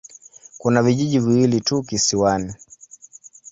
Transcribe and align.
Kuna 0.57 0.81
vijiji 0.83 1.19
viwili 1.19 1.61
tu 1.61 1.83
kisiwani. 1.83 2.53